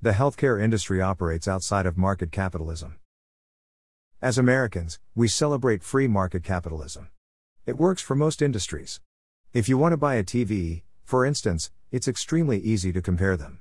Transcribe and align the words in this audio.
The 0.00 0.12
healthcare 0.12 0.62
industry 0.62 1.02
operates 1.02 1.48
outside 1.48 1.84
of 1.84 1.98
market 1.98 2.30
capitalism. 2.30 3.00
As 4.22 4.38
Americans, 4.38 5.00
we 5.16 5.26
celebrate 5.26 5.82
free 5.82 6.06
market 6.06 6.44
capitalism. 6.44 7.08
It 7.66 7.78
works 7.78 8.00
for 8.00 8.14
most 8.14 8.40
industries. 8.40 9.00
If 9.52 9.68
you 9.68 9.76
want 9.76 9.94
to 9.94 9.96
buy 9.96 10.14
a 10.14 10.22
TV, 10.22 10.82
for 11.02 11.26
instance, 11.26 11.72
it's 11.90 12.06
extremely 12.06 12.60
easy 12.60 12.92
to 12.92 13.02
compare 13.02 13.36
them. 13.36 13.58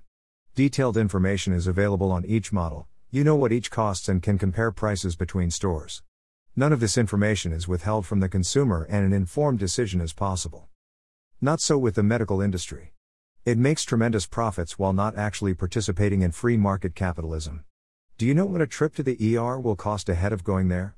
Detailed 0.54 0.96
information 0.96 1.54
is 1.54 1.66
available 1.66 2.12
on 2.12 2.24
each 2.24 2.54
model, 2.54 2.88
you 3.10 3.24
know 3.24 3.36
what 3.36 3.52
each 3.52 3.72
costs 3.72 4.08
and 4.08 4.22
can 4.22 4.38
compare 4.38 4.72
prices 4.72 5.16
between 5.16 5.50
stores. 5.50 6.04
None 6.56 6.72
of 6.72 6.80
this 6.80 7.00
information 7.00 7.52
is 7.52 7.68
withheld 7.68 8.06
from 8.06 8.20
the 8.20 8.30
consumer 8.30 8.86
and 8.92 9.04
an 9.04 9.12
informed 9.12 9.58
decision 9.58 10.02
is 10.02 10.14
possible. 10.14 10.68
Not 11.42 11.62
so 11.62 11.80
with 11.80 11.96
the 11.96 12.04
medical 12.04 12.42
industry. 12.42 12.94
It 13.48 13.58
makes 13.58 13.86
tremendous 13.86 14.26
profits 14.26 14.78
while 14.78 14.92
not 14.92 15.18
actually 15.18 15.54
participating 15.54 16.22
in 16.22 16.34
free 16.34 16.58
market 16.58 16.96
capitalism. 16.96 17.64
Do 18.18 18.26
you 18.26 18.34
know 18.34 18.44
what 18.44 18.60
a 18.60 18.68
trip 18.68 18.94
to 18.96 19.04
the 19.04 19.38
ER 19.38 19.58
will 19.58 19.78
cost 19.78 20.10
ahead 20.10 20.34
of 20.34 20.44
going 20.44 20.68
there? 20.68 20.98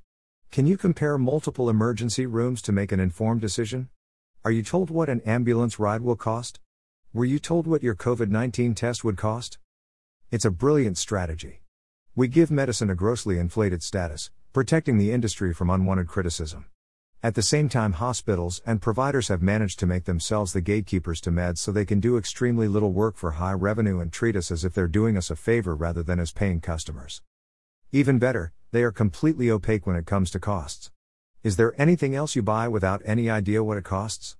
Can 0.49 0.65
you 0.65 0.75
compare 0.75 1.19
multiple 1.19 1.69
emergency 1.69 2.25
rooms 2.25 2.63
to 2.63 2.71
make 2.71 2.91
an 2.91 2.99
informed 2.99 3.39
decision? 3.39 3.89
Are 4.43 4.49
you 4.49 4.63
told 4.63 4.89
what 4.89 5.09
an 5.09 5.21
ambulance 5.27 5.77
ride 5.77 6.01
will 6.01 6.15
cost? 6.15 6.59
Were 7.13 7.23
you 7.23 7.38
told 7.38 7.67
what 7.67 7.83
your 7.83 7.93
COVID 7.93 8.29
19 8.29 8.73
test 8.73 9.03
would 9.03 9.16
cost? 9.16 9.59
It's 10.31 10.43
a 10.43 10.49
brilliant 10.49 10.97
strategy. 10.97 11.61
We 12.16 12.27
give 12.27 12.49
medicine 12.49 12.89
a 12.89 12.95
grossly 12.95 13.38
inflated 13.38 13.83
status, 13.83 14.31
protecting 14.53 14.97
the 14.97 15.11
industry 15.11 15.53
from 15.53 15.69
unwanted 15.69 16.07
criticism. 16.07 16.66
At 17.21 17.35
the 17.35 17.41
same 17.41 17.67
time, 17.67 17.93
hospitals 17.93 18.61
and 18.65 18.81
providers 18.81 19.27
have 19.27 19.41
managed 19.41 19.77
to 19.79 19.85
make 19.85 20.05
themselves 20.05 20.53
the 20.53 20.61
gatekeepers 20.61 21.19
to 21.21 21.31
meds 21.31 21.57
so 21.57 21.69
they 21.69 21.83
can 21.83 21.99
do 21.99 22.15
extremely 22.15 22.69
little 22.69 22.93
work 22.93 23.17
for 23.17 23.31
high 23.31 23.51
revenue 23.51 23.99
and 23.99 24.09
treat 24.09 24.37
us 24.37 24.51
as 24.51 24.63
if 24.63 24.73
they're 24.73 24.87
doing 24.87 25.17
us 25.17 25.29
a 25.29 25.35
favor 25.35 25.75
rather 25.75 26.01
than 26.01 26.17
as 26.17 26.31
paying 26.31 26.61
customers. 26.61 27.21
Even 27.91 28.19
better, 28.19 28.53
they 28.71 28.83
are 28.83 28.93
completely 28.93 29.52
opaque 29.52 29.85
when 29.85 29.97
it 29.97 30.05
comes 30.05 30.31
to 30.31 30.39
costs. 30.39 30.91
Is 31.44 31.57
there 31.57 31.73
anything 31.77 32.16
else 32.16 32.38
you 32.38 32.41
buy 32.41 32.69
without 32.69 33.02
any 33.03 33.29
idea 33.29 33.66
what 33.66 33.77
it 33.77 33.83
costs? 33.83 34.38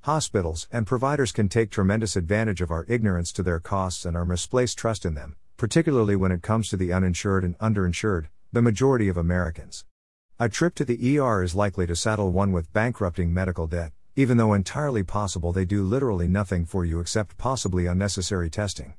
Hospitals 0.00 0.68
and 0.72 0.86
providers 0.86 1.32
can 1.32 1.50
take 1.50 1.70
tremendous 1.70 2.16
advantage 2.16 2.62
of 2.62 2.70
our 2.70 2.86
ignorance 2.88 3.30
to 3.32 3.42
their 3.42 3.60
costs 3.60 4.06
and 4.06 4.16
our 4.16 4.24
misplaced 4.24 4.78
trust 4.78 5.04
in 5.04 5.12
them, 5.12 5.36
particularly 5.58 6.16
when 6.16 6.32
it 6.32 6.40
comes 6.40 6.70
to 6.70 6.78
the 6.78 6.94
uninsured 6.94 7.44
and 7.44 7.58
underinsured, 7.58 8.28
the 8.50 8.62
majority 8.62 9.08
of 9.08 9.18
Americans. 9.18 9.84
A 10.42 10.48
trip 10.48 10.74
to 10.74 10.84
the 10.84 11.20
ER 11.20 11.44
is 11.44 11.54
likely 11.54 11.86
to 11.86 11.94
saddle 11.94 12.32
one 12.32 12.50
with 12.50 12.72
bankrupting 12.72 13.32
medical 13.32 13.68
debt, 13.68 13.92
even 14.16 14.38
though 14.38 14.54
entirely 14.54 15.04
possible 15.04 15.52
they 15.52 15.64
do 15.64 15.84
literally 15.84 16.26
nothing 16.26 16.64
for 16.64 16.84
you 16.84 16.98
except 16.98 17.38
possibly 17.38 17.86
unnecessary 17.86 18.50
testing. 18.50 18.94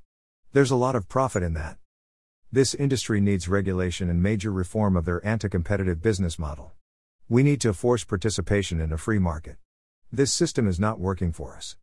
There's 0.54 0.72
a 0.72 0.78
lot 0.78 0.96
of 0.96 1.10
profit 1.10 1.44
in 1.44 1.54
that. 1.56 1.76
This 2.50 2.74
industry 2.74 3.20
needs 3.20 3.50
regulation 3.50 4.10
and 4.10 4.24
major 4.24 4.54
reform 4.54 4.96
of 4.96 5.04
their 5.04 5.20
anti 5.28 5.50
competitive 5.50 6.02
business 6.02 6.40
model. 6.40 6.72
We 7.28 7.44
need 7.44 7.60
to 7.60 7.74
force 7.74 8.06
participation 8.06 8.80
in 8.80 8.94
a 8.94 8.98
free 8.98 9.20
market. 9.20 9.58
This 10.14 10.32
system 10.32 10.66
is 10.66 10.80
not 10.80 10.98
working 10.98 11.34
for 11.34 11.58
us. 11.58 11.76